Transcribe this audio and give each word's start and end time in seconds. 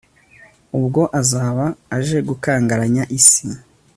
ubwo 0.77 1.01
azaba 1.19 1.65
aje 1.97 2.17
gukangaranya 2.29 3.03
isi 3.19 3.47